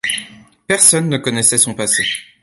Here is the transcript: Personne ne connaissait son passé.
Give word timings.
Personne 0.65 1.09
ne 1.09 1.19
connaissait 1.19 1.59
son 1.59 1.75
passé. 1.75 2.03